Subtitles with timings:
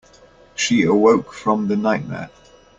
[0.55, 2.31] She awoke from the nightmare.